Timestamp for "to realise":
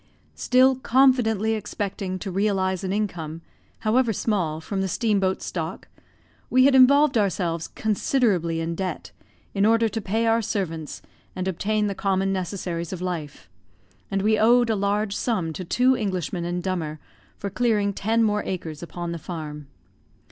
2.17-2.83